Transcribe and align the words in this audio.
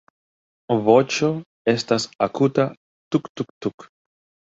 Voĉo 0.87 1.29
estas 1.75 2.09
akuta 2.31 2.69
"tuk-tuk-tuk". 3.13 3.91